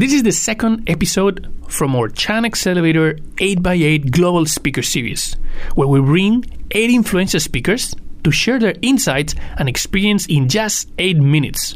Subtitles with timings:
[0.00, 5.36] This is the second episode from our China Accelerator 8x8 Global Speaker Series,
[5.74, 11.18] where we bring 8 influential speakers to share their insights and experience in just 8
[11.18, 11.74] minutes.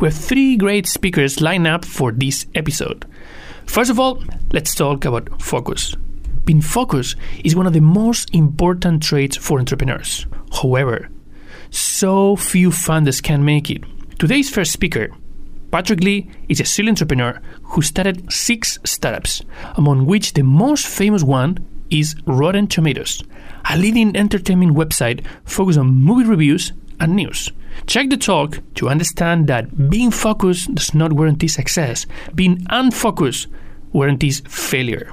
[0.00, 3.04] We have three great speakers lined up for this episode.
[3.66, 4.24] First of all,
[4.54, 5.94] let's talk about focus.
[6.46, 10.26] Being focused is one of the most important traits for entrepreneurs.
[10.50, 11.10] However,
[11.68, 13.84] so few founders can make it.
[14.18, 15.10] Today's first speaker,
[15.70, 19.42] Patrick Lee, is a serial entrepreneur who started six startups,
[19.74, 21.58] among which the most famous one
[21.90, 23.22] is Rotten Tomatoes,
[23.68, 27.50] a leading entertainment website focused on movie reviews and news.
[27.86, 33.48] Check the talk to understand that being focused does not guarantee success, being unfocused
[33.92, 35.12] guarantees failure.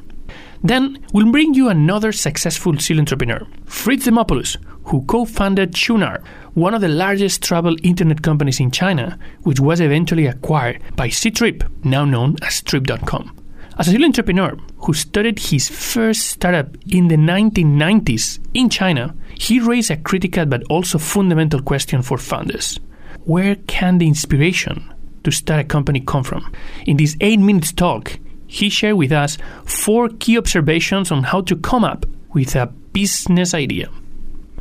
[0.64, 6.74] Then we'll bring you another successful serial entrepreneur, Fritz Demopoulos, who co founded Qunar, one
[6.74, 12.06] of the largest travel internet companies in China, which was eventually acquired by Ctrip, now
[12.06, 13.40] known as Trip.com.
[13.80, 19.60] As a serial entrepreneur who started his first startup in the 1990s in China, he
[19.60, 22.80] raised a critical but also fundamental question for founders.
[23.24, 24.94] Where can the inspiration
[25.24, 26.54] to start a company come from?
[26.86, 31.56] In this 8 minutes talk, he shared with us four key observations on how to
[31.56, 33.90] come up with a business idea.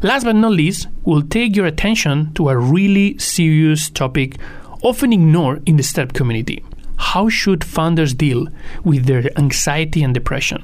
[0.05, 4.37] Last but not least, we'll take your attention to a really serious topic
[4.83, 6.65] often ignored in the startup community.
[6.97, 8.49] How should founders deal
[8.83, 10.61] with their anxiety and depression?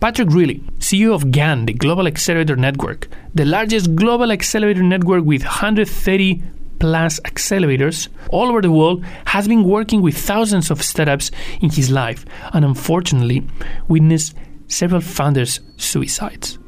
[0.00, 3.06] Patrick Riley, CEO of GAN, the Global Accelerator Network,
[3.36, 6.42] the largest global accelerator network with 130
[6.80, 11.88] plus accelerators all over the world, has been working with thousands of startups in his
[11.88, 13.46] life and unfortunately
[13.86, 14.34] witnessed
[14.66, 16.58] several founders' suicides.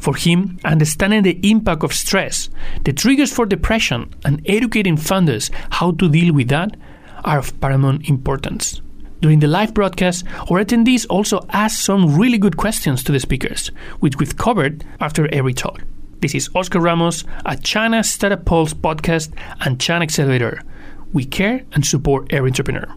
[0.00, 2.48] For him, understanding the impact of stress,
[2.84, 6.76] the triggers for depression, and educating founders how to deal with that
[7.24, 8.80] are of paramount importance.
[9.20, 13.70] During the live broadcast, our attendees also asked some really good questions to the speakers,
[14.00, 15.82] which we've covered after every talk.
[16.20, 19.30] This is Oscar Ramos at China Startup Pulse podcast
[19.60, 20.62] and China Accelerator.
[21.12, 22.96] We care and support every entrepreneur.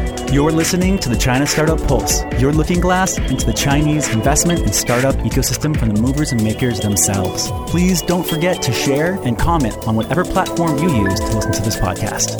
[0.31, 4.73] You're listening to the China Startup Pulse, your looking glass into the Chinese investment and
[4.73, 7.51] startup ecosystem from the movers and makers themselves.
[7.69, 11.61] Please don't forget to share and comment on whatever platform you use to listen to
[11.61, 12.39] this podcast.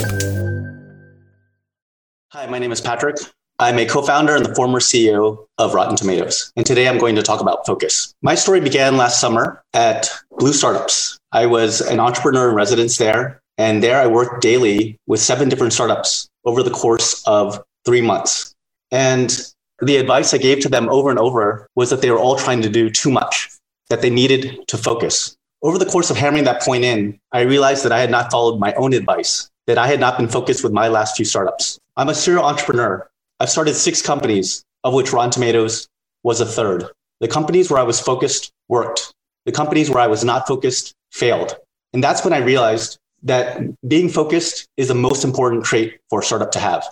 [2.29, 3.17] Hi, my name is Patrick.
[3.59, 6.53] I'm a co founder and the former CEO of Rotten Tomatoes.
[6.55, 8.15] And today I'm going to talk about focus.
[8.21, 11.19] My story began last summer at Blue Startups.
[11.33, 13.41] I was an entrepreneur in residence there.
[13.57, 18.53] And there I worked daily with seven different startups over the course of three months.
[18.91, 19.37] And
[19.81, 22.61] the advice I gave to them over and over was that they were all trying
[22.61, 23.49] to do too much,
[23.89, 25.35] that they needed to focus.
[25.63, 28.59] Over the course of hammering that point in, I realized that I had not followed
[28.59, 31.79] my own advice, that I had not been focused with my last few startups.
[31.97, 33.07] I'm a serial entrepreneur.
[33.39, 35.87] I've started six companies, of which Rotten Tomatoes
[36.23, 36.85] was a third.
[37.19, 39.13] The companies where I was focused worked.
[39.45, 41.55] The companies where I was not focused failed.
[41.93, 46.23] And that's when I realized that being focused is the most important trait for a
[46.23, 46.83] startup to have.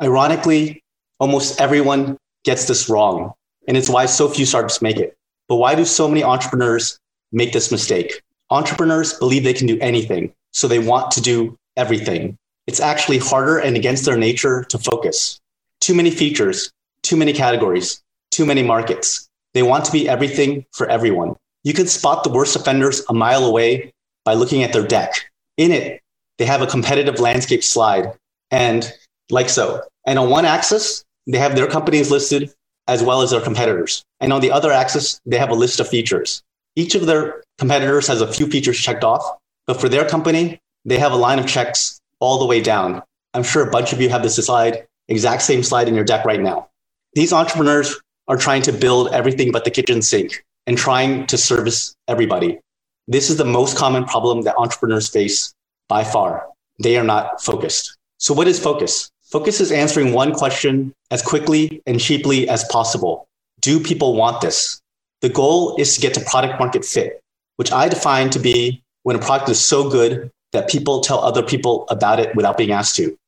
[0.00, 0.82] Ironically,
[1.18, 3.32] almost everyone gets this wrong.
[3.66, 5.16] And it's why so few startups make it.
[5.48, 6.98] But why do so many entrepreneurs
[7.32, 8.22] make this mistake?
[8.50, 12.38] Entrepreneurs believe they can do anything, so they want to do everything.
[12.66, 15.40] It's actually harder and against their nature to focus.
[15.80, 16.72] Too many features,
[17.02, 19.28] too many categories, too many markets.
[19.54, 21.34] They want to be everything for everyone.
[21.64, 23.92] You can spot the worst offenders a mile away
[24.24, 25.12] by looking at their deck.
[25.56, 26.00] In it,
[26.38, 28.12] they have a competitive landscape slide,
[28.50, 28.92] and
[29.30, 29.82] like so.
[30.06, 32.52] And on one axis, they have their companies listed
[32.86, 34.02] as well as their competitors.
[34.20, 36.42] And on the other axis, they have a list of features.
[36.74, 39.22] Each of their competitors has a few features checked off,
[39.66, 43.02] but for their company, they have a line of checks all the way down.
[43.34, 46.24] I'm sure a bunch of you have this slide, exact same slide in your deck
[46.24, 46.68] right now.
[47.14, 51.94] These entrepreneurs are trying to build everything but the kitchen sink and trying to service
[52.08, 52.58] everybody.
[53.06, 55.52] This is the most common problem that entrepreneurs face
[55.88, 56.46] by far.
[56.82, 57.96] They are not focused.
[58.18, 59.10] So, what is focus?
[59.30, 63.28] Focus is answering one question as quickly and cheaply as possible.
[63.60, 64.80] Do people want this?
[65.20, 67.22] The goal is to get to product market fit,
[67.56, 71.42] which I define to be when a product is so good that people tell other
[71.42, 73.18] people about it without being asked to.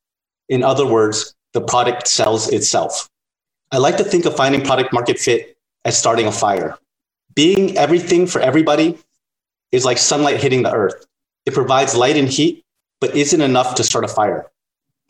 [0.49, 3.06] In other words, the product sells itself.
[3.70, 6.79] I like to think of finding product market fit as starting a fire.
[7.35, 8.97] Being everything for everybody
[9.70, 11.06] is like sunlight hitting the earth.
[11.44, 12.64] It provides light and heat,
[13.02, 14.50] but isn't enough to start a fire.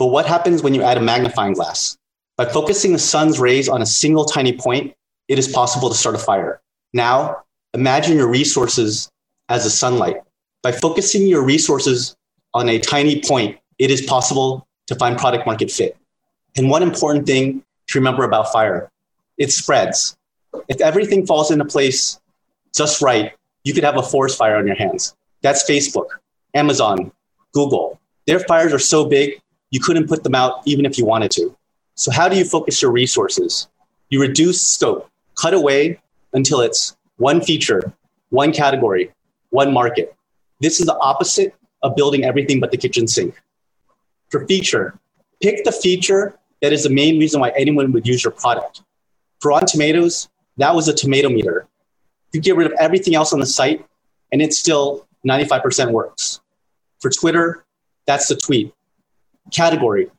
[0.01, 1.99] But what happens when you add a magnifying glass?
[2.39, 4.95] By focusing the sun's rays on a single tiny point,
[5.29, 6.63] it is possible to start a fire.
[6.95, 7.43] Now,
[7.75, 9.11] imagine your resources
[9.51, 10.17] as the sunlight.
[10.63, 12.17] By focusing your resources
[12.55, 15.99] on a tiny point, it is possible to find product market fit.
[16.57, 18.91] And one important thing to remember about fire
[19.37, 20.17] it spreads.
[20.69, 22.19] If everything falls into place
[22.75, 25.15] just right, you could have a forest fire on your hands.
[25.43, 26.07] That's Facebook,
[26.55, 27.13] Amazon,
[27.53, 28.01] Google.
[28.27, 31.57] Their fires are so big, you couldn't put them out even if you wanted to.
[31.95, 33.69] So, how do you focus your resources?
[34.09, 36.01] You reduce scope, cut away
[36.33, 37.93] until it's one feature,
[38.31, 39.13] one category,
[39.51, 40.15] one market.
[40.61, 43.41] This is the opposite of building everything but the kitchen sink.
[44.29, 44.99] For feature,
[45.43, 48.83] pick the feature that is the main reason why anyone would use your product.
[49.41, 50.29] For Rotten Tomatoes,
[50.59, 51.67] that was a tomato meter.
[52.33, 53.85] You get rid of everything else on the site,
[54.31, 56.41] and it still 95% works.
[57.01, 57.65] For Twitter,
[58.07, 58.75] that's the tweet.
[59.53, 60.11] Category.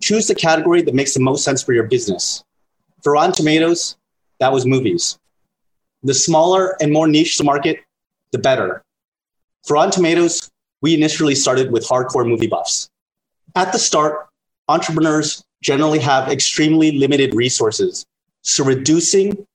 [0.00, 2.44] Choose the category that makes the most sense for your business.
[3.02, 3.96] For Rotten Tomatoes,
[4.40, 5.18] that was movies.
[6.02, 7.80] The smaller and more niche the market,
[8.32, 8.82] the better.
[9.66, 12.88] For Rotten Tomatoes, we initially started with hardcore movie buffs.
[13.56, 14.28] At the start,
[14.68, 18.06] entrepreneurs generally have extremely limited resources,
[18.42, 19.46] so reducing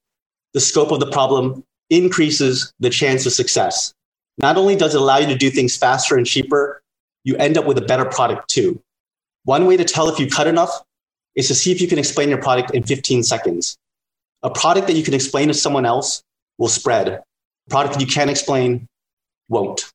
[0.53, 3.93] the scope of the problem increases the chance of success.
[4.37, 6.81] Not only does it allow you to do things faster and cheaper,
[7.23, 8.81] you end up with a better product too.
[9.45, 10.71] One way to tell if you cut enough
[11.35, 13.77] is to see if you can explain your product in 15 seconds.
[14.43, 16.23] A product that you can explain to someone else
[16.57, 17.07] will spread.
[17.07, 17.23] A
[17.69, 18.87] product that you can't explain
[19.49, 19.91] won't.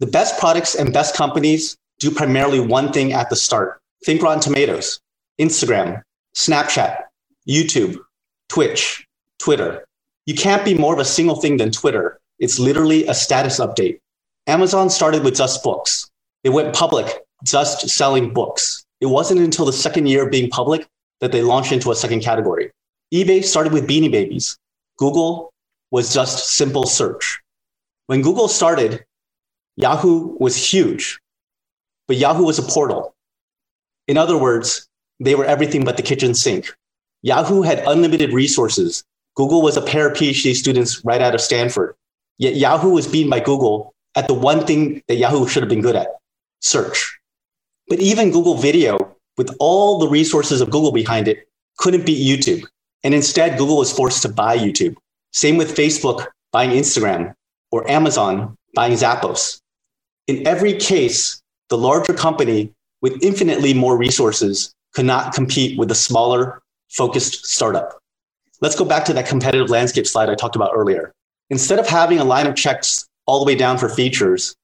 [0.00, 3.80] The best products and best companies do primarily one thing at the start.
[4.04, 5.00] Think Rotten Tomatoes,
[5.40, 6.02] Instagram,
[6.34, 7.04] Snapchat,
[7.48, 7.98] YouTube,
[8.48, 9.06] Twitch,
[9.38, 9.84] Twitter.
[10.26, 12.20] You can't be more of a single thing than Twitter.
[12.38, 14.00] It's literally a status update.
[14.46, 16.10] Amazon started with just books.
[16.44, 18.84] It went public just selling books.
[19.00, 20.86] It wasn't until the second year of being public
[21.20, 22.70] that they launched into a second category.
[23.14, 24.58] eBay started with beanie babies.
[24.98, 25.52] Google
[25.90, 27.40] was just simple search.
[28.06, 29.04] When Google started,
[29.76, 31.18] Yahoo was huge,
[32.08, 33.14] but Yahoo was a portal.
[34.08, 34.88] In other words,
[35.20, 36.74] they were everything but the kitchen sink.
[37.22, 39.04] Yahoo had unlimited resources.
[39.34, 41.94] Google was a pair of PhD students right out of Stanford.
[42.38, 45.82] Yet Yahoo was beaten by Google at the one thing that Yahoo should have been
[45.82, 46.08] good at
[46.60, 47.18] search.
[47.88, 51.48] But even Google Video, with all the resources of Google behind it,
[51.78, 52.64] couldn't beat YouTube.
[53.04, 54.96] And instead, Google was forced to buy YouTube.
[55.32, 57.34] Same with Facebook buying Instagram
[57.70, 59.60] or Amazon buying Zappos.
[60.26, 62.72] In every case, the larger company
[63.02, 67.98] with infinitely more resources could not compete with the smaller, focused startup.
[68.60, 71.12] Let's go back to that competitive landscape slide I talked about earlier.
[71.50, 74.56] Instead of having a line of checks all the way down for features,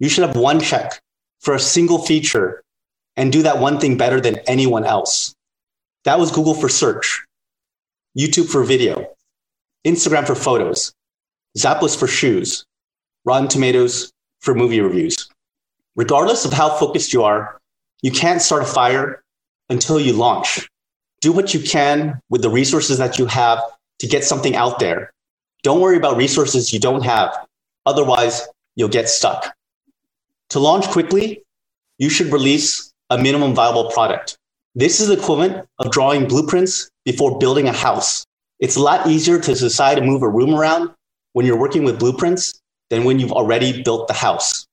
[0.00, 1.00] you should have one check
[1.40, 2.62] for a single feature
[3.16, 5.34] and do that one thing better than anyone else.
[6.04, 7.24] That was Google for search,
[8.16, 9.10] YouTube for video,
[9.86, 10.92] Instagram for photos,
[11.56, 12.64] Zappos for shoes,
[13.24, 15.28] Rotten Tomatoes for movie reviews.
[15.96, 17.58] Regardless of how focused you are,
[18.02, 19.22] you can't start a fire
[19.68, 20.68] until you launch.
[21.20, 23.60] Do what you can with the resources that you have
[23.98, 25.10] to get something out there.
[25.64, 27.36] Don't worry about resources you don't have.
[27.84, 28.46] Otherwise,
[28.76, 29.52] you'll get stuck.
[30.50, 31.42] To launch quickly,
[31.98, 34.38] you should release a minimum viable product.
[34.74, 38.24] This is the equivalent of drawing blueprints before building a house.
[38.58, 40.90] It's a lot easier to decide to move a room around
[41.34, 44.66] when you're working with blueprints than when you've already built the house.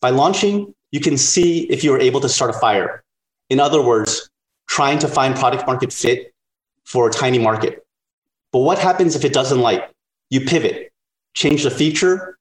[0.00, 3.04] By launching, you can see if you are able to start a fire.
[3.48, 4.28] In other words,
[4.68, 6.32] trying to find product market fit
[6.84, 7.86] for a tiny market.
[8.52, 9.84] But what happens if it doesn't light?
[10.30, 10.92] You pivot,
[11.34, 12.38] change the feature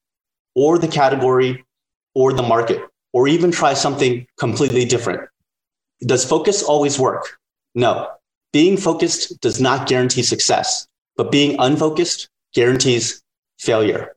[0.55, 1.63] or the category
[2.15, 2.81] or the market,
[3.13, 5.21] or even try something completely different.
[6.01, 7.37] Does focus always work?
[7.75, 8.09] No.
[8.51, 13.21] Being focused does not guarantee success, but being unfocused guarantees
[13.59, 14.15] failure.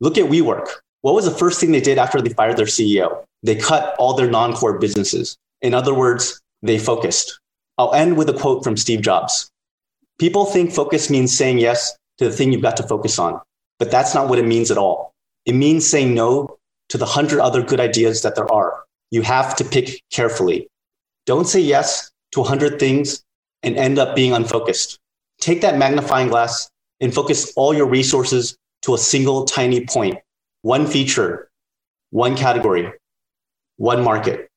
[0.00, 0.68] Look at WeWork.
[1.00, 3.24] What was the first thing they did after they fired their CEO?
[3.42, 5.36] They cut all their non core businesses.
[5.62, 7.40] In other words, they focused.
[7.78, 9.50] I'll end with a quote from Steve Jobs
[10.18, 13.40] People think focus means saying yes to the thing you've got to focus on,
[13.78, 15.12] but that's not what it means at all.
[15.46, 16.58] It means saying no
[16.88, 18.84] to the hundred other good ideas that there are.
[19.10, 20.68] You have to pick carefully.
[21.26, 23.22] Don't say yes to a hundred things
[23.62, 24.98] and end up being unfocused.
[25.40, 26.68] Take that magnifying glass
[27.00, 30.18] and focus all your resources to a single tiny point,
[30.62, 31.50] one feature,
[32.10, 32.92] one category,
[33.76, 34.48] one market.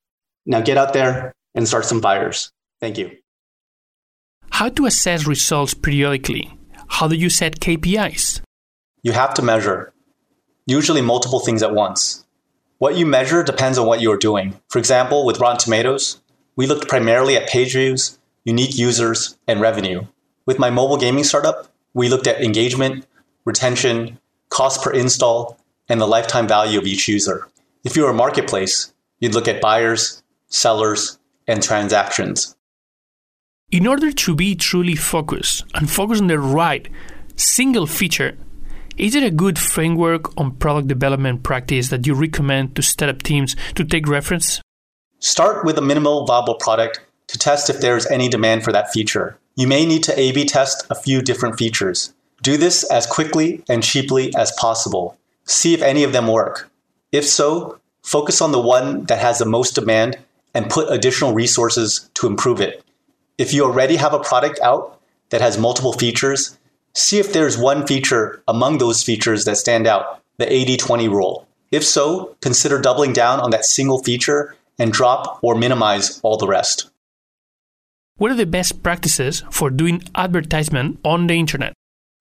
[0.46, 2.50] Now get out there and start some fires.
[2.80, 3.16] Thank you.
[4.50, 6.50] How to assess results periodically?
[6.88, 8.40] How do you set KPIs?
[9.02, 9.92] You have to measure,
[10.66, 12.24] usually multiple things at once.
[12.78, 14.60] What you measure depends on what you are doing.
[14.68, 16.20] For example, with Rotten Tomatoes,
[16.56, 20.06] we looked primarily at page views, unique users, and revenue.
[20.44, 23.06] With my mobile gaming startup, we looked at engagement,
[23.44, 24.18] retention,
[24.50, 25.58] cost per install,
[25.88, 27.48] and the lifetime value of each user.
[27.84, 32.56] If you were a marketplace, you'd look at buyers, sellers, and transactions.
[33.70, 36.88] In order to be truly focused and focus on the right
[37.36, 38.36] single feature,
[38.96, 43.54] is it a good framework on product development practice that you recommend to startup teams
[43.74, 44.60] to take reference?
[45.18, 48.92] Start with a minimal viable product to test if there is any demand for that
[48.92, 49.38] feature.
[49.54, 52.14] You may need to A B test a few different features.
[52.42, 55.18] Do this as quickly and cheaply as possible.
[55.44, 56.70] See if any of them work.
[57.12, 60.18] If so, focus on the one that has the most demand
[60.54, 62.82] and put additional resources to improve it.
[63.38, 65.00] If you already have a product out
[65.30, 66.56] that has multiple features,
[66.96, 71.46] see if there's one feature among those features that stand out, the 80 20 rule.
[71.70, 76.46] If so, consider doubling down on that single feature and drop or minimize all the
[76.46, 76.90] rest.
[78.16, 81.74] What are the best practices for doing advertisement on the internet?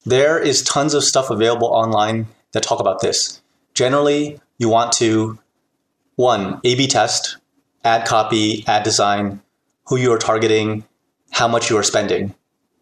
[0.06, 3.42] There is tons of stuff available online that talk about this.
[3.74, 5.40] Generally, you want to
[6.16, 7.38] one, A B test,
[7.84, 9.42] ad copy, ad design,
[9.88, 10.86] who you are targeting,
[11.32, 12.34] how much you are spending.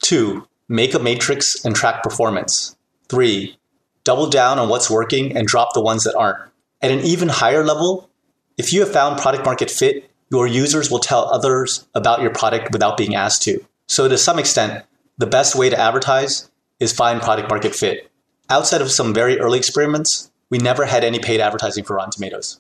[0.01, 2.75] Two, make a matrix and track performance.
[3.07, 3.59] Three,
[4.03, 6.39] double down on what's working and drop the ones that aren't.
[6.81, 8.09] At an even higher level,
[8.57, 12.73] if you have found product market fit, your users will tell others about your product
[12.73, 13.63] without being asked to.
[13.87, 14.83] So, to some extent,
[15.19, 16.49] the best way to advertise
[16.79, 18.09] is find product market fit.
[18.49, 22.59] Outside of some very early experiments, we never had any paid advertising for Rotten Tomatoes.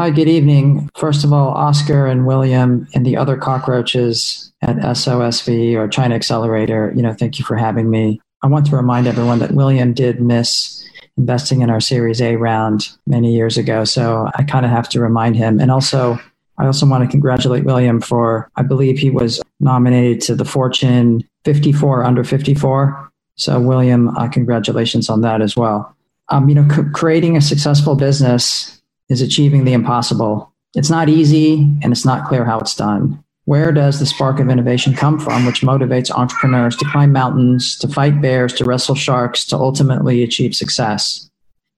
[0.00, 0.88] Hi, good evening.
[0.96, 6.90] First of all, Oscar and William and the other cockroaches at SOSV or China Accelerator,
[6.96, 8.18] you know, thank you for having me.
[8.42, 10.82] I want to remind everyone that William did miss
[11.18, 15.00] investing in our Series A round many years ago, so I kind of have to
[15.00, 15.60] remind him.
[15.60, 16.18] And also,
[16.56, 21.28] I also want to congratulate William for, I believe he was nominated to the Fortune
[21.44, 23.12] 54 under 54.
[23.34, 25.94] So, William, uh, congratulations on that as well.
[26.30, 28.79] Um, you know, c- creating a successful business
[29.10, 30.54] is achieving the impossible.
[30.74, 33.22] It's not easy and it's not clear how it's done.
[33.44, 37.88] Where does the spark of innovation come from, which motivates entrepreneurs to climb mountains, to
[37.88, 41.28] fight bears, to wrestle sharks, to ultimately achieve success?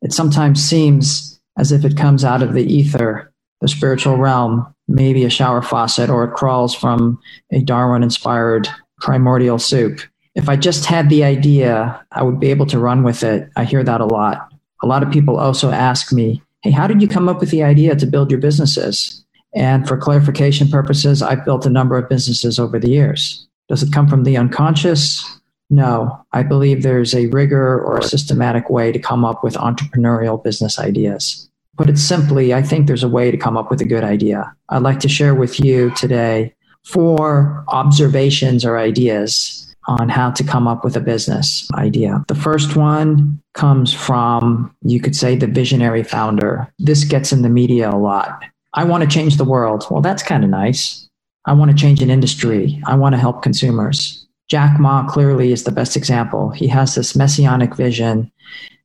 [0.02, 5.24] It sometimes seems as if it comes out of the ether, the spiritual realm, maybe
[5.24, 7.18] a shower faucet, or it crawls from
[7.50, 8.68] a Darwin inspired
[9.00, 10.00] primordial soup.
[10.34, 13.48] If I just had the idea, I would be able to run with it.
[13.56, 14.48] I hear that a lot.
[14.82, 17.62] A lot of people also ask me, hey, how did you come up with the
[17.62, 19.24] idea to build your businesses?
[19.54, 23.46] And for clarification purposes, I've built a number of businesses over the years.
[23.68, 25.24] Does it come from the unconscious?
[25.68, 30.42] No, I believe there's a rigor or a systematic way to come up with entrepreneurial
[30.42, 31.48] business ideas.
[31.76, 34.54] Put it simply, I think there's a way to come up with a good idea.
[34.68, 36.54] I'd like to share with you today
[36.84, 42.24] four observations or ideas on how to come up with a business idea.
[42.28, 46.72] The first one comes from, you could say, the visionary founder.
[46.78, 48.44] This gets in the media a lot.
[48.74, 49.86] I want to change the world.
[49.90, 51.08] Well, that's kind of nice.
[51.44, 52.80] I want to change an industry.
[52.86, 54.26] I want to help consumers.
[54.48, 56.50] Jack Ma clearly is the best example.
[56.50, 58.30] He has this messianic vision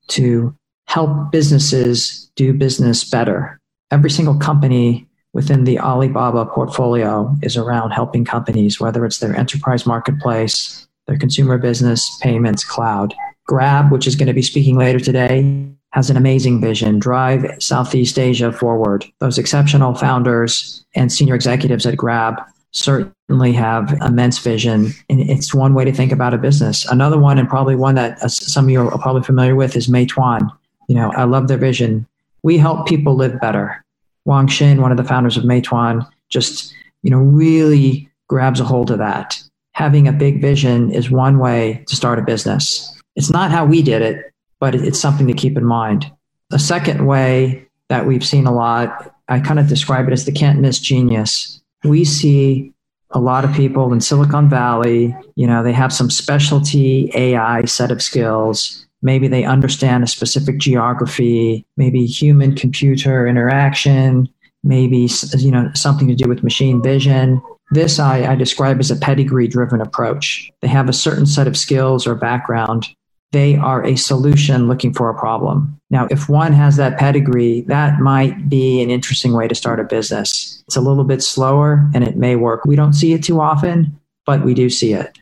[0.09, 0.55] to
[0.87, 3.59] help businesses do business better.
[3.91, 5.06] Every single company
[5.37, 11.59] within the Alibaba portfolio is around helping companies, whether it's their enterprise marketplace, their consumer
[11.59, 13.13] business, payments, cloud.
[13.45, 18.17] Grab, which is going to be speaking later today, has an amazing vision drive Southeast
[18.17, 19.05] Asia forward.
[19.19, 22.41] Those exceptional founders and senior executives at Grab
[22.71, 24.91] certainly have immense vision.
[25.07, 26.83] And it's one way to think about a business.
[26.85, 29.87] Another one, and probably one that uh, some of you are probably familiar with, is
[29.87, 30.49] Meituan.
[30.89, 32.07] You know, I love their vision.
[32.41, 33.83] We help people live better.
[34.27, 38.91] Wang Xing, one of the founders of Meituan, just, you know, really grabs a hold
[38.91, 39.41] of that
[39.77, 42.99] having a big vision is one way to start a business.
[43.15, 46.11] It's not how we did it, but it's something to keep in mind.
[46.51, 50.31] A second way that we've seen a lot, I kind of describe it as the
[50.31, 51.61] can't miss genius.
[51.83, 52.73] We see
[53.11, 57.91] a lot of people in Silicon Valley, you know, they have some specialty AI set
[57.91, 58.86] of skills.
[59.01, 64.27] Maybe they understand a specific geography, maybe human computer interaction,
[64.63, 68.95] maybe you know something to do with machine vision this I, I describe as a
[68.95, 70.51] pedigree driven approach.
[70.61, 72.87] They have a certain set of skills or background.
[73.33, 75.79] They are a solution looking for a problem.
[75.89, 79.83] Now, if one has that pedigree, that might be an interesting way to start a
[79.83, 80.63] business.
[80.67, 82.63] It's a little bit slower and it may work.
[82.65, 85.17] We don't see it too often, but we do see it.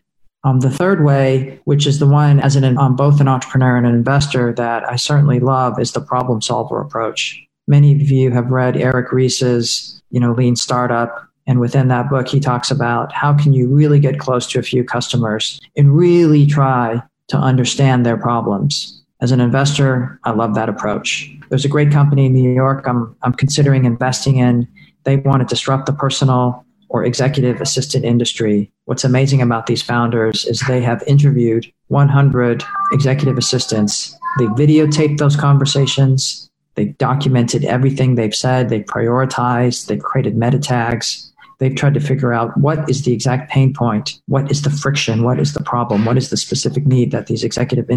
[0.45, 3.87] Um, the third way, which is the one as an um, both an entrepreneur and
[3.87, 7.43] an investor that I certainly love, is the problem solver approach.
[7.67, 12.27] Many of you have read Eric Ries's, you know, Lean Startup, and within that book,
[12.27, 16.45] he talks about how can you really get close to a few customers and really
[16.45, 19.01] try to understand their problems.
[19.21, 21.31] As an investor, I love that approach.
[21.49, 24.67] There's a great company in New York I'm, I'm considering investing in.
[25.05, 28.71] They want to disrupt the personal or executive assistant industry.
[28.85, 34.15] What's amazing about these founders is they have interviewed 100 executive assistants.
[34.39, 36.49] They videotaped those conversations.
[36.75, 38.69] They've documented everything they've said.
[38.69, 39.87] They've prioritized.
[39.87, 41.31] They've created meta tags.
[41.59, 45.23] They've tried to figure out what is the exact pain point, what is the friction,
[45.23, 47.89] what is the problem, what is the specific need that these executive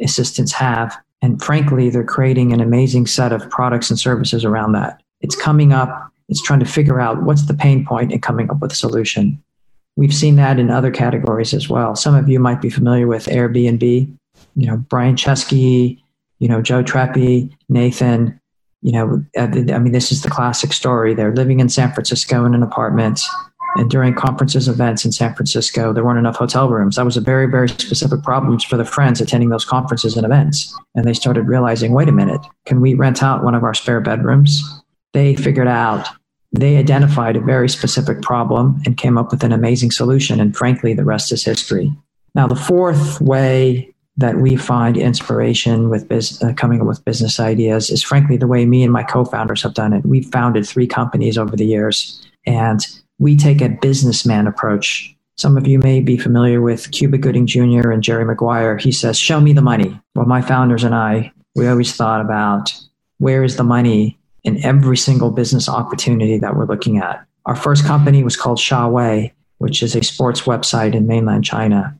[0.00, 0.96] assistants have.
[1.20, 5.02] And frankly, they're creating an amazing set of products and services around that.
[5.20, 8.60] It's coming up it's trying to figure out what's the pain point and coming up
[8.60, 9.42] with a solution.
[9.96, 11.96] We've seen that in other categories as well.
[11.96, 14.16] Some of you might be familiar with Airbnb.
[14.54, 16.02] You know, Brian Chesky,
[16.38, 18.38] you know, Joe Gebbia, Nathan.
[18.82, 21.14] You know, uh, I mean, this is the classic story.
[21.14, 23.20] They're living in San Francisco in an apartment,
[23.76, 26.96] and during conferences, events in San Francisco, there weren't enough hotel rooms.
[26.96, 30.74] That was a very, very specific problem for the friends attending those conferences and events.
[30.94, 34.00] And they started realizing, wait a minute, can we rent out one of our spare
[34.00, 34.62] bedrooms?
[35.16, 36.10] They figured out
[36.52, 40.40] they identified a very specific problem and came up with an amazing solution.
[40.40, 41.90] And frankly, the rest is history.
[42.34, 47.40] Now, the fourth way that we find inspiration with biz- uh, coming up with business
[47.40, 50.04] ideas is frankly the way me and my co-founders have done it.
[50.04, 52.80] We've founded three companies over the years, and
[53.18, 55.16] we take a businessman approach.
[55.38, 57.90] Some of you may be familiar with Cuba Gooding Jr.
[57.90, 58.76] and Jerry Maguire.
[58.76, 62.74] He says, "Show me the money." Well, my founders and I, we always thought about
[63.18, 67.26] where is the money in every single business opportunity that we're looking at.
[67.46, 71.98] Our first company was called Shawei, which is a sports website in mainland China.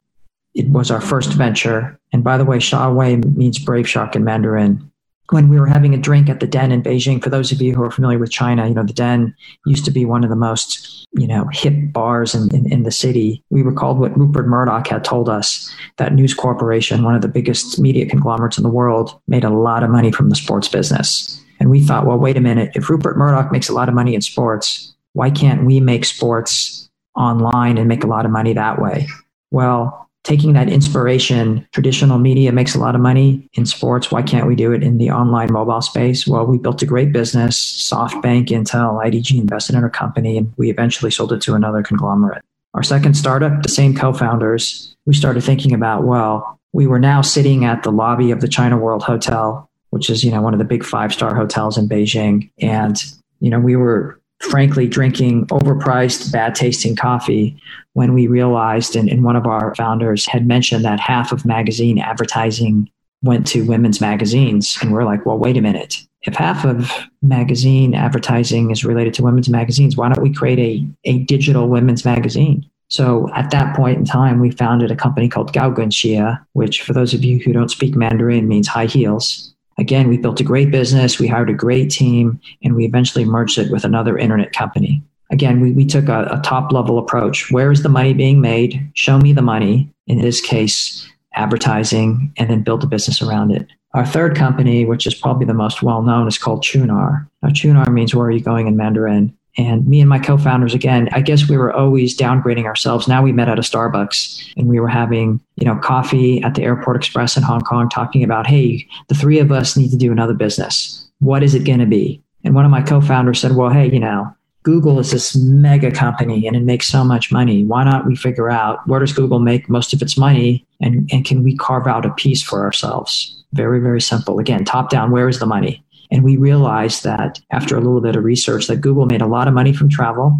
[0.55, 1.99] It was our first venture.
[2.12, 4.91] And by the way, Shawei means brave shark in Mandarin.
[5.31, 7.75] When we were having a drink at the Den in Beijing, for those of you
[7.75, 9.35] who are familiar with China, you know, the Den
[9.66, 12.92] used to be one of the most, you know, hip bars in, in, in the
[12.92, 13.42] city.
[13.51, 17.81] We recalled what Rupert Murdoch had told us that News Corporation, one of the biggest
[17.81, 21.42] media conglomerates in the world, made a lot of money from the sports business.
[21.61, 22.73] And we thought, well, wait a minute.
[22.75, 26.88] If Rupert Murdoch makes a lot of money in sports, why can't we make sports
[27.16, 29.09] online and make a lot of money that way?
[29.51, 34.11] Well, taking that inspiration, traditional media makes a lot of money in sports.
[34.11, 36.27] Why can't we do it in the online mobile space?
[36.27, 37.57] Well, we built a great business.
[37.88, 42.42] SoftBank, Intel, IDG invested in our company, and we eventually sold it to another conglomerate.
[42.75, 47.23] Our second startup, the same co founders, we started thinking about, well, we were now
[47.23, 50.59] sitting at the lobby of the China World Hotel which is, you know, one of
[50.59, 52.50] the big five star hotels in Beijing.
[52.61, 53.02] And,
[53.40, 57.59] you know, we were frankly drinking overpriced, bad tasting coffee
[57.94, 61.98] when we realized, and, and one of our founders had mentioned that half of magazine
[61.98, 62.90] advertising
[63.22, 64.76] went to women's magazines.
[64.82, 66.02] And we're like, well, wait a minute.
[66.20, 70.87] If half of magazine advertising is related to women's magazines, why don't we create a,
[71.11, 72.68] a digital women's magazine?
[72.88, 77.14] So at that point in time, we founded a company called Gaogenxie, which for those
[77.14, 79.56] of you who don't speak Mandarin means high heels.
[79.79, 83.59] Again, we built a great business, we hired a great team, and we eventually merged
[83.59, 85.03] it with another internet company.
[85.31, 87.51] Again, we, we took a, a top level approach.
[87.51, 88.91] Where is the money being made?
[88.95, 89.93] Show me the money.
[90.07, 93.69] In this case, advertising, and then build a business around it.
[93.93, 97.29] Our third company, which is probably the most well known, is called Qunar.
[97.43, 99.37] Now, Qunar means where are you going in Mandarin?
[99.59, 103.09] And me and my co founders, again, I guess we were always downgrading ourselves.
[103.09, 106.62] Now we met at a Starbucks and we were having, you know, coffee at the
[106.62, 110.12] Airport Express in Hong Kong talking about, hey, the three of us need to do
[110.12, 111.09] another business.
[111.21, 112.23] What is it going to be?
[112.45, 114.31] And one of my co founders said, well, hey, you know,
[114.62, 117.64] Google is this mega company and it makes so much money.
[117.64, 121.25] Why not we figure out where does Google make most of its money and, and
[121.25, 123.45] can we carve out a piece for ourselves?
[123.53, 124.40] Very, very simple.
[124.40, 125.85] Again, top down, where is the money?
[126.11, 129.49] And we realized that after a little bit of research that Google made a lot
[129.49, 130.38] of money from travel,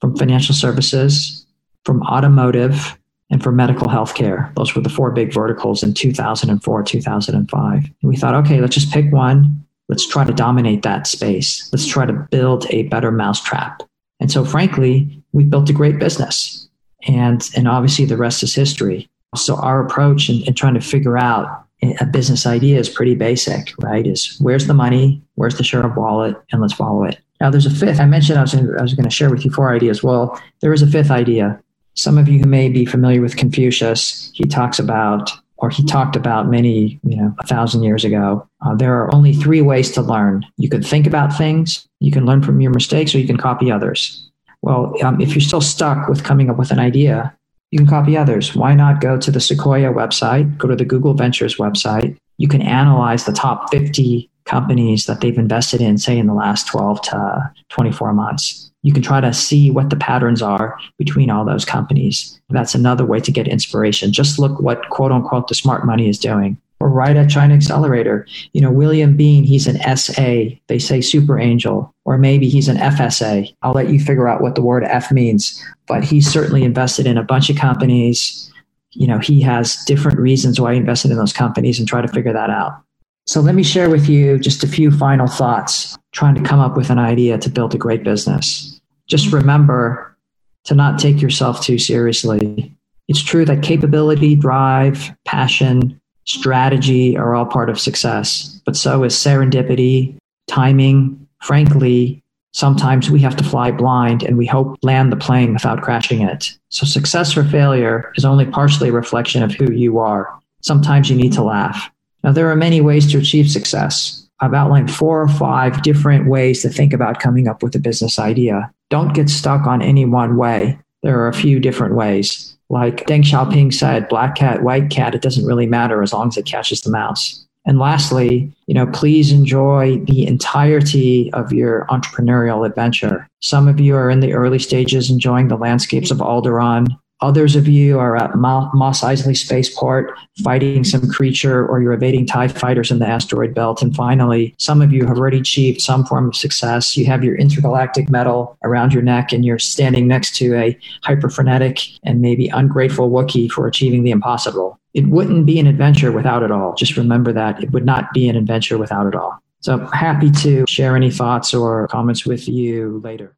[0.00, 1.46] from financial services,
[1.84, 2.98] from automotive,
[3.30, 4.54] and from medical healthcare.
[4.54, 7.84] Those were the four big verticals in 2004, 2005.
[7.84, 9.64] And we thought, okay, let's just pick one.
[9.88, 11.68] Let's try to dominate that space.
[11.72, 13.82] Let's try to build a better mousetrap.
[14.20, 16.68] And so, frankly, we built a great business.
[17.06, 19.08] And, and obviously, the rest is history.
[19.36, 23.72] So, our approach in, in trying to figure out a business idea is pretty basic,
[23.80, 24.06] right?
[24.06, 27.18] Is where's the money, where's the share of wallet, and let's follow it.
[27.40, 28.00] Now, there's a fifth.
[28.00, 30.02] I mentioned I was, I was going to share with you four ideas.
[30.02, 31.60] Well, there is a fifth idea.
[31.94, 36.16] Some of you who may be familiar with Confucius, he talks about, or he talked
[36.16, 38.48] about many, you know, a thousand years ago.
[38.64, 40.44] Uh, there are only three ways to learn.
[40.56, 43.70] You can think about things, you can learn from your mistakes, or you can copy
[43.70, 44.28] others.
[44.62, 47.36] Well, um, if you're still stuck with coming up with an idea,
[47.70, 48.54] you can copy others.
[48.54, 52.16] Why not go to the Sequoia website, go to the Google Ventures website?
[52.38, 56.66] You can analyze the top 50 companies that they've invested in, say, in the last
[56.68, 58.70] 12 to 24 months.
[58.82, 62.40] You can try to see what the patterns are between all those companies.
[62.48, 64.12] That's another way to get inspiration.
[64.12, 66.56] Just look what quote unquote the smart money is doing.
[66.80, 70.56] Or right at China Accelerator, you know, William Bean, he's an SA.
[70.68, 73.52] They say super angel, or maybe he's an FSA.
[73.62, 77.18] I'll let you figure out what the word F means, but he's certainly invested in
[77.18, 78.52] a bunch of companies.
[78.92, 82.08] You know, he has different reasons why he invested in those companies and try to
[82.08, 82.80] figure that out.
[83.26, 86.76] So let me share with you just a few final thoughts trying to come up
[86.76, 88.80] with an idea to build a great business.
[89.06, 90.16] Just remember
[90.64, 92.74] to not take yourself too seriously.
[93.08, 95.97] It's true that capability, drive, passion,
[96.28, 101.26] strategy are all part of success, but so is serendipity, timing.
[101.42, 106.20] Frankly, sometimes we have to fly blind and we hope land the plane without crashing
[106.20, 106.56] it.
[106.68, 110.28] So success or failure is only partially a reflection of who you are.
[110.60, 111.90] Sometimes you need to laugh.
[112.22, 114.26] Now, there are many ways to achieve success.
[114.40, 118.18] I've outlined four or five different ways to think about coming up with a business
[118.18, 118.70] idea.
[118.90, 120.78] Don't get stuck on any one way.
[121.02, 122.57] There are a few different ways.
[122.70, 126.36] Like Deng Xiaoping said, black cat, white cat, it doesn't really matter as long as
[126.36, 127.44] it catches the mouse.
[127.64, 133.28] And lastly, you know, please enjoy the entirety of your entrepreneurial adventure.
[133.40, 136.88] Some of you are in the early stages enjoying the landscapes of Alderaan.
[137.20, 142.46] Others of you are at Mos Eisley Spaceport fighting some creature, or you're evading TIE
[142.46, 143.82] fighters in the asteroid belt.
[143.82, 146.96] And finally, some of you have already achieved some form of success.
[146.96, 151.98] You have your intergalactic medal around your neck, and you're standing next to a hyperfrenetic
[152.04, 154.78] and maybe ungrateful Wookiee for achieving the impossible.
[154.94, 156.74] It wouldn't be an adventure without it all.
[156.74, 157.62] Just remember that.
[157.62, 159.42] It would not be an adventure without it all.
[159.60, 163.34] So happy to share any thoughts or comments with you later.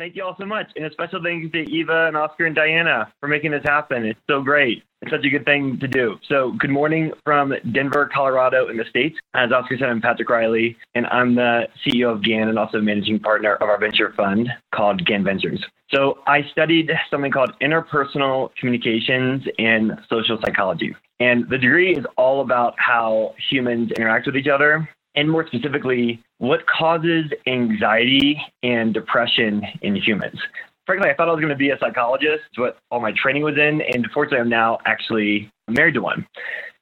[0.00, 0.66] Thank you all so much.
[0.76, 4.06] And a special thanks to Eva and Oscar and Diana for making this happen.
[4.06, 4.82] It's so great.
[5.02, 6.18] It's such a good thing to do.
[6.26, 9.18] So, good morning from Denver, Colorado, in the States.
[9.34, 13.18] As Oscar said, I'm Patrick Riley, and I'm the CEO of GAN and also managing
[13.18, 15.62] partner of our venture fund called GAN Ventures.
[15.90, 20.94] So, I studied something called interpersonal communications and social psychology.
[21.18, 26.22] And the degree is all about how humans interact with each other and more specifically,
[26.38, 30.38] what causes anxiety and depression in humans.
[30.86, 33.56] Frankly, I thought I was going to be a psychologist, what all my training was
[33.56, 36.26] in, and fortunately, I'm now actually married to one.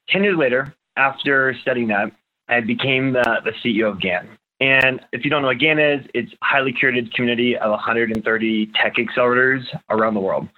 [0.08, 2.12] 10 years later, after studying that,
[2.48, 4.28] I became the, the CEO of GAN.
[4.60, 8.66] And if you don't know what GAN is, it's a highly curated community of 130
[8.74, 10.48] tech accelerators around the world.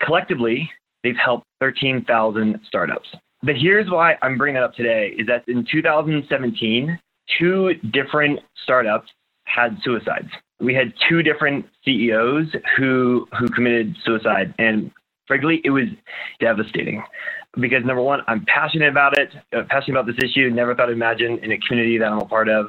[0.00, 0.70] Collectively,
[1.02, 3.08] they've helped 13,000 startups.
[3.42, 6.98] But here's why I'm bringing that up today is that in 2017,
[7.38, 9.10] two different startups
[9.44, 10.28] had suicides.
[10.60, 14.90] We had two different CEOs who who committed suicide, and
[15.26, 15.84] frankly, it was
[16.38, 17.02] devastating.
[17.58, 20.50] Because number one, I'm passionate about it, uh, passionate about this issue.
[20.50, 22.66] Never thought I'd imagine in a community that I'm a part of.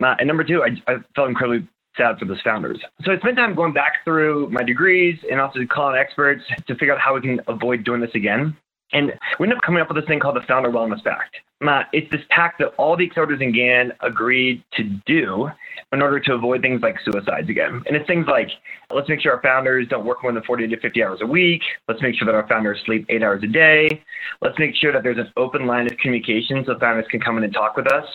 [0.00, 2.80] Uh, and number two, I, I felt incredibly sad for those founders.
[3.04, 6.94] So I spent time going back through my degrees and also calling experts to figure
[6.94, 8.56] out how we can avoid doing this again.
[8.92, 11.36] And we ended up coming up with this thing called the Founder Wellness Pact.
[11.66, 15.48] Uh, it's this pact that all the accelerators in GAN agreed to do
[15.92, 17.82] in order to avoid things like suicides again.
[17.86, 18.48] And it's things like
[18.90, 21.62] let's make sure our founders don't work more than 40 to 50 hours a week.
[21.88, 24.02] Let's make sure that our founders sleep eight hours a day.
[24.40, 27.44] Let's make sure that there's an open line of communication so founders can come in
[27.44, 28.06] and talk with us.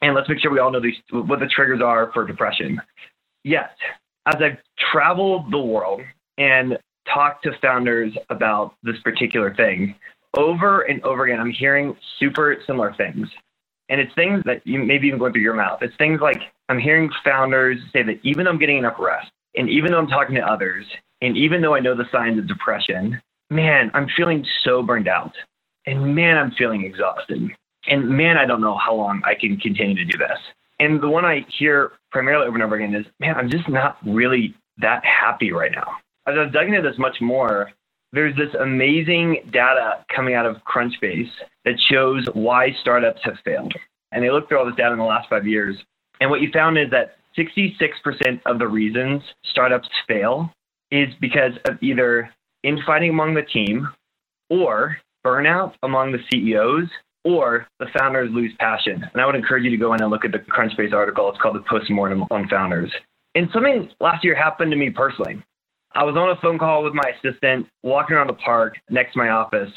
[0.00, 2.80] And let's make sure we all know these, what the triggers are for depression.
[3.44, 3.76] Yet,
[4.26, 4.58] as I've
[4.92, 6.02] traveled the world
[6.38, 6.78] and
[7.12, 9.94] talked to founders about this particular thing,
[10.36, 13.28] over and over again, I'm hearing super similar things.
[13.88, 15.80] And it's things that you maybe even going through your mouth.
[15.82, 19.68] It's things like I'm hearing founders say that even though I'm getting enough rest, and
[19.68, 20.86] even though I'm talking to others,
[21.20, 25.32] and even though I know the signs of depression, man, I'm feeling so burned out.
[25.86, 27.50] And man, I'm feeling exhausted.
[27.86, 30.38] And man, I don't know how long I can continue to do this.
[30.78, 33.98] And the one I hear primarily over and over again is, man, I'm just not
[34.06, 35.96] really that happy right now.
[36.26, 37.70] As I've dug into this much more,
[38.12, 41.30] there's this amazing data coming out of Crunchbase
[41.64, 43.72] that shows why startups have failed.
[44.12, 45.76] And they looked through all this data in the last five years.
[46.20, 50.52] And what you found is that 66% of the reasons startups fail
[50.90, 52.30] is because of either
[52.62, 53.88] infighting among the team
[54.50, 56.88] or burnout among the CEOs
[57.24, 59.02] or the founders lose passion.
[59.12, 61.30] And I would encourage you to go in and look at the Crunchbase article.
[61.30, 62.92] It's called the Postmortem on Founders.
[63.34, 65.42] And something last year happened to me personally.
[65.94, 69.18] I was on a phone call with my assistant, walking around the park next to
[69.18, 69.70] my office,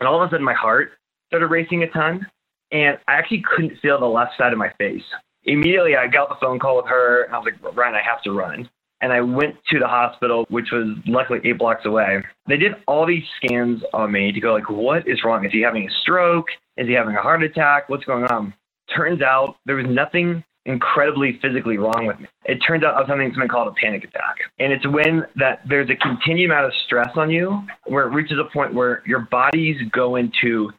[0.00, 0.92] and all of a sudden my heart
[1.26, 2.26] started racing a ton,
[2.72, 5.02] and I actually couldn't feel the left side of my face.
[5.44, 8.22] Immediately, I got the phone call with her, and I was like, Ryan, I have
[8.22, 8.68] to run.
[9.00, 12.22] and I went to the hospital, which was luckily eight blocks away.
[12.48, 15.44] They did all these scans on me to go like, what is wrong?
[15.44, 16.46] Is he having a stroke?
[16.76, 17.88] Is he having a heart attack?
[17.88, 18.54] What's going on?
[18.94, 22.26] Turns out there was nothing incredibly physically wrong with me.
[22.44, 24.36] It turns out I was having something called a panic attack.
[24.58, 28.38] And it's when that there's a continued amount of stress on you where it reaches
[28.38, 30.70] a point where your bodies go into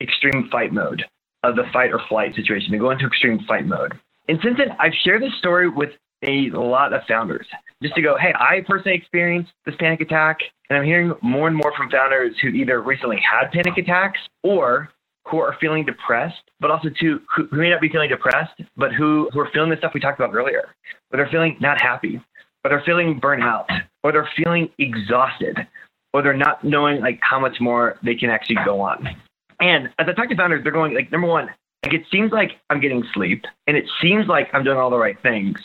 [0.00, 1.02] extreme fight mode
[1.42, 2.70] of the fight or flight situation.
[2.70, 3.94] They go into extreme fight mode.
[4.28, 5.90] And since then, I've shared this story with
[6.26, 7.46] a lot of founders
[7.82, 10.38] just to go, hey, I personally experienced this panic attack.
[10.68, 14.90] And I'm hearing more and more from founders who either recently had panic attacks or
[15.28, 19.28] who are feeling depressed, but also to who, may not be feeling depressed, but who,
[19.32, 20.74] who are feeling the stuff we talked about earlier,
[21.10, 22.20] but they're feeling not happy,
[22.64, 23.68] or they're feeling burnt out,
[24.02, 25.66] or they're feeling exhausted,
[26.12, 29.08] or they're not knowing like how much more they can actually go on.
[29.60, 31.50] And as I talk to founders, they're going like number one,
[31.84, 34.98] like it seems like I'm getting sleep, and it seems like I'm doing all the
[34.98, 35.58] right things,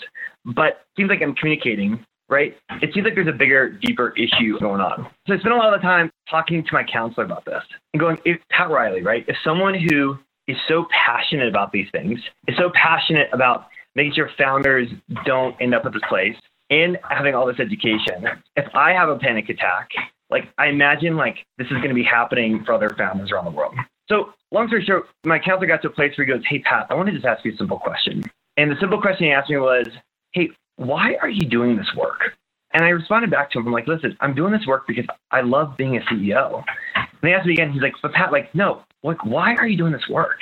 [0.45, 2.57] but it seems like I'm communicating, right?
[2.81, 5.07] It seems like there's a bigger, deeper issue going on.
[5.27, 8.17] So I spent a lot of time talking to my counselor about this and going,
[8.25, 9.23] if Pat Riley, right?
[9.27, 10.17] If someone who
[10.47, 14.89] is so passionate about these things, is so passionate about making sure founders
[15.25, 16.35] don't end up at this place
[16.69, 19.89] and having all this education, if I have a panic attack,
[20.31, 23.51] like I imagine like this is going to be happening for other founders around the
[23.51, 23.75] world.
[24.09, 26.87] So long story short, my counselor got to a place where he goes, Hey Pat,
[26.89, 28.23] I want to just ask you a simple question.
[28.57, 29.87] And the simple question he asked me was,
[30.31, 32.19] Hey, why are you doing this work?
[32.73, 33.67] And I responded back to him.
[33.67, 36.63] I'm like, listen, I'm doing this work because I love being a CEO.
[36.95, 39.77] And he asked me again, he's like, but Pat, like, no, like, why are you
[39.77, 40.41] doing this work?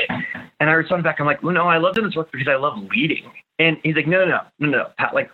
[0.59, 2.55] And I responded back, I'm like, well, no, I love doing this work because I
[2.55, 3.31] love leading.
[3.59, 5.29] And he's like, no, no, no, no, no, Pat, like,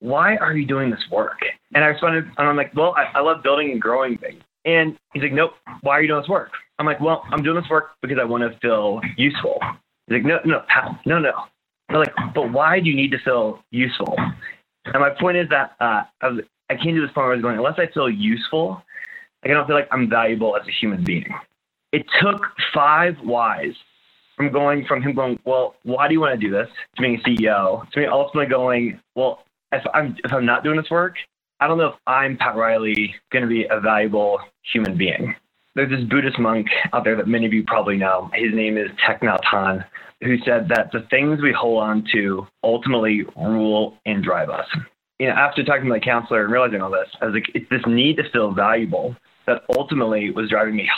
[0.00, 1.38] why are you doing this work?
[1.74, 4.42] And I responded, and I'm like, well, I, I love building and growing things.
[4.64, 6.50] And he's like, nope, why are you doing this work?
[6.78, 9.58] I'm like, well, I'm doing this work because I want to feel useful.
[10.06, 11.32] He's like, no, no, Pat, no, no.
[11.94, 14.16] I'm like, but why do you need to feel useful?
[14.86, 17.56] And my point is that uh, I came to this point where I was going,
[17.56, 18.82] unless I feel useful,
[19.42, 21.26] like I don't feel like I'm valuable as a human being.
[21.92, 23.74] It took five whys
[24.36, 26.68] from going from him going, well, why do you want to do this?
[26.96, 30.76] To being a CEO, to me ultimately going, well, if I'm if I'm not doing
[30.76, 31.16] this work,
[31.60, 34.40] I don't know if I'm Pat Riley going to be a valuable
[34.72, 35.34] human being.
[35.74, 38.30] There's this Buddhist monk out there that many of you probably know.
[38.34, 39.84] His name is Thich Nhat Hanh,
[40.22, 44.66] who said that the things we hold on to ultimately rule and drive us.
[45.18, 47.68] You know, after talking to my counselor and realizing all this, I was like, it's
[47.70, 50.88] this need to feel valuable that ultimately was driving me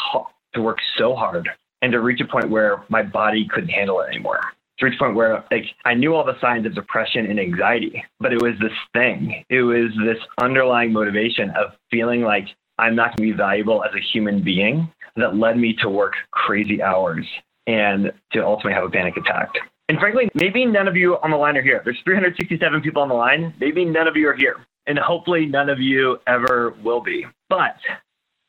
[0.55, 1.49] to work so hard
[1.83, 4.41] and to reach a point where my body couldn't handle it anymore.
[4.79, 8.05] To reach a point where like I knew all the signs of depression and anxiety,
[8.19, 9.45] but it was this thing.
[9.51, 13.95] It was this underlying motivation of feeling like I'm not going to be valuable as
[13.95, 17.27] a human being that led me to work crazy hours
[17.67, 19.51] and to ultimately have a panic attack.
[19.89, 21.83] And frankly, maybe none of you on the line are here.
[21.85, 23.55] There's 367 people on the line.
[23.61, 24.57] Maybe none of you are here.
[24.87, 27.27] And hopefully none of you ever will be.
[27.49, 27.77] But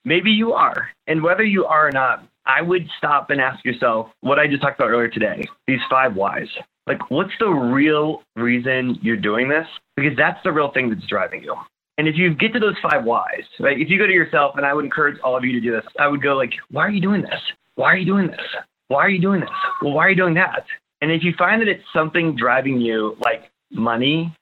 [0.04, 0.90] maybe you are.
[1.08, 4.62] And whether you are or not, I would stop and ask yourself what I just
[4.62, 6.48] talked about earlier today these five whys.
[6.88, 9.68] Like, what's the real reason you're doing this?
[9.96, 11.56] Because that's the real thing that's driving you.
[11.98, 13.80] And if you get to those five whys, right?
[13.80, 15.86] If you go to yourself, and I would encourage all of you to do this,
[15.98, 17.40] I would go like, why are you doing this?
[17.76, 18.42] Why are you doing this?
[18.90, 19.50] Why are you doing this?
[19.82, 20.66] Well, why are you doing that?
[21.02, 24.36] And if you find that it's something driving you like money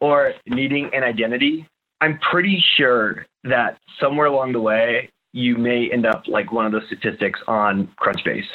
[0.00, 1.66] or needing an identity,
[2.00, 6.72] I'm pretty sure that somewhere along the way, you may end up like one of
[6.72, 8.46] those statistics on Crunchbase.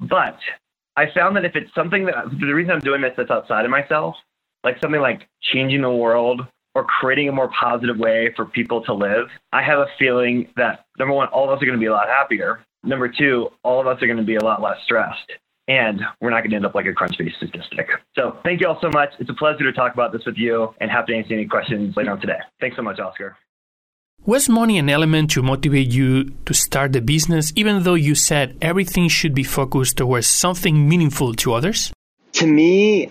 [0.00, 0.38] But
[0.96, 3.70] I found that if it's something that the reason I'm doing this that's outside of
[3.70, 4.16] myself,
[4.64, 6.42] like something like changing the world
[6.74, 10.86] or creating a more positive way for people to live, I have a feeling that
[10.98, 12.64] number one, all of us are going to be a lot happier.
[12.82, 15.32] Number two, all of us are going to be a lot less stressed.
[15.68, 17.86] And we're not going to end up like a crunch Crunchbase statistic.
[18.16, 19.10] So thank you all so much.
[19.20, 21.96] It's a pleasure to talk about this with you and happy to answer any questions
[21.96, 22.38] later on today.
[22.60, 23.36] Thanks so much, Oscar.
[24.24, 28.56] Was money an element to motivate you to start the business, even though you said
[28.60, 31.92] everything should be focused towards something meaningful to others?
[32.34, 33.10] To me,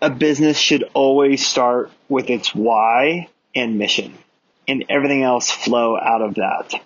[0.00, 4.16] a business should always start with its why and mission,
[4.66, 6.80] and everything else flow out of that.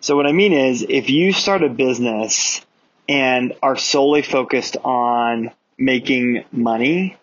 [0.00, 2.64] So what I mean is if you start a business
[3.08, 7.16] and are solely focused on making money,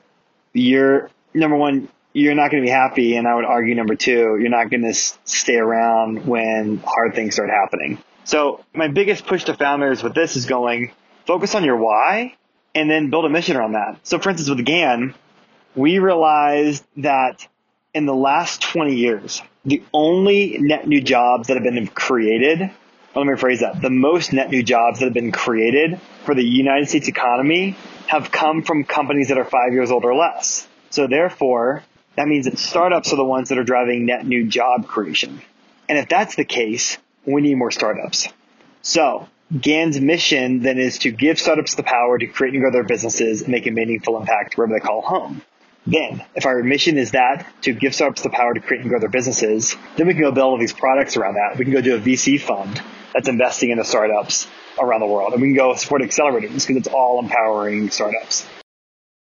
[0.54, 3.16] you're number one, you're not going to be happy.
[3.16, 7.36] And I would argue number two, you're not going to stay around when hard things
[7.36, 8.00] start happening.
[8.26, 10.92] So my biggest push to founders with this is going
[11.26, 12.36] focus on your why
[12.76, 14.00] and then build a mission around that.
[14.04, 15.16] So for instance, with GAN,
[15.78, 17.48] we realized that
[17.94, 22.60] in the last 20 years, the only net new jobs that have been created,
[23.16, 26.44] let me rephrase that, the most net new jobs that have been created for the
[26.44, 30.68] United States economy have come from companies that are five years old or less.
[30.90, 31.84] So therefore,
[32.16, 35.42] that means that startups are the ones that are driving net new job creation.
[35.88, 38.28] And if that's the case, we need more startups.
[38.82, 42.84] So GAN's mission then is to give startups the power to create and grow their
[42.84, 45.44] businesses and make a meaningful impact wherever they call home.
[45.88, 49.00] Then, if our mission is that to give startups the power to create and grow
[49.00, 51.58] their businesses, then we can go build all these products around that.
[51.58, 52.82] We can go do a VC fund
[53.14, 54.48] that's investing in the startups
[54.78, 55.32] around the world.
[55.32, 58.46] And we can go support accelerators because it's all empowering startups.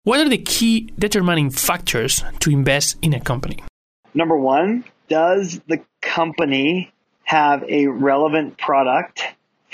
[0.06, 3.64] What are the key determining factors to invest in a company?
[4.16, 6.92] Number one, does the company
[7.26, 9.22] have a relevant product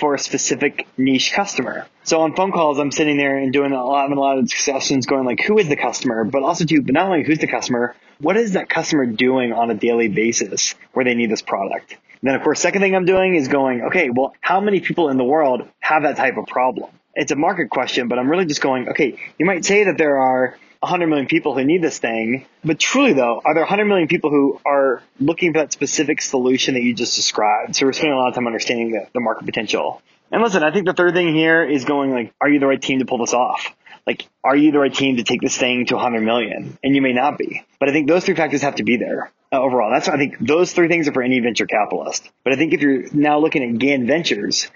[0.02, 1.88] for a specific niche customer.
[2.04, 5.06] So on phone calls, I'm sitting there and doing a lot, a lot of discussions
[5.06, 6.24] going like, who is the customer?
[6.26, 9.70] But also to, but not only who's the customer, what is that customer doing on
[9.70, 11.92] a daily basis where they need this product?
[11.92, 15.10] And then of course, second thing I'm doing is going, okay, well, how many people
[15.10, 16.90] in the world have that type of problem?
[17.14, 20.18] It's a market question, but I'm really just going, okay, you might say that there
[20.18, 22.46] are 100 million people who need this thing.
[22.64, 26.74] But truly, though, are there 100 million people who are looking for that specific solution
[26.74, 27.76] that you just described?
[27.76, 30.02] So we're spending a lot of time understanding the, the market potential.
[30.32, 32.82] And listen, I think the third thing here is going like, are you the right
[32.82, 33.76] team to pull this off?
[34.08, 36.78] Like, are you the right team to take this thing to 100 million?
[36.84, 37.64] And you may not be.
[37.80, 39.92] But I think those three factors have to be there uh, overall.
[39.92, 42.28] That's I think those three things are for any venture capitalist.
[42.44, 44.72] But I think if you're now looking at GAN Ventures,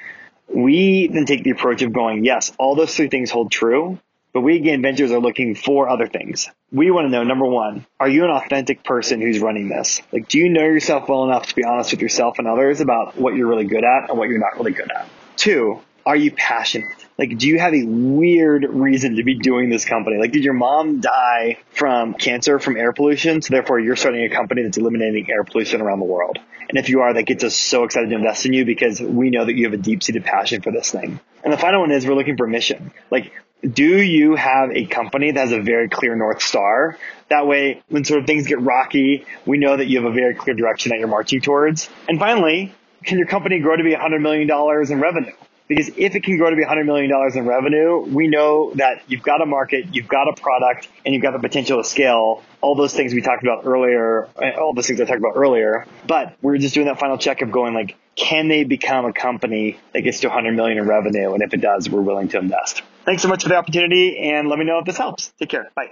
[0.47, 3.99] we then take the approach of going, yes, all those three things hold true,
[4.35, 6.49] but we again ventures are looking for other things.
[6.69, 10.01] We want to know number one, are you an authentic person who's running this?
[10.11, 13.17] Like, do you know yourself well enough to be honest with yourself and others about
[13.17, 15.07] what you're really good at and what you're not really good at?
[15.37, 16.91] Two, are you passionate?
[17.17, 20.17] Like, do you have a weird reason to be doing this company?
[20.17, 23.41] Like, did your mom die from cancer from air pollution?
[23.41, 26.39] So therefore you're starting a company that's eliminating air pollution around the world.
[26.67, 29.29] And if you are, that gets us so excited to invest in you because we
[29.29, 31.21] know that you have a deep seated passion for this thing.
[31.41, 32.91] And the final one is we're looking for mission.
[33.09, 36.97] Like, do you have a company that has a very clear North Star?
[37.29, 40.35] That way, when sort of things get rocky, we know that you have a very
[40.35, 41.89] clear direction that you're marching towards.
[42.07, 44.49] And finally, can your company grow to be $100 million
[44.91, 45.33] in revenue?
[45.67, 49.23] Because if it can grow to be $100 million in revenue, we know that you've
[49.23, 52.75] got a market, you've got a product, and you've got the potential to scale all
[52.75, 55.87] those things we talked about earlier, uh, all those things I talked about earlier.
[56.05, 59.79] But we're just doing that final check of going like, can they become a company
[59.93, 61.33] that gets to 100 million in revenue?
[61.33, 62.83] And if it does, we're willing to invest.
[63.05, 65.31] Thanks so much for the opportunity and let me know if this helps.
[65.39, 65.71] Take care.
[65.75, 65.91] Bye.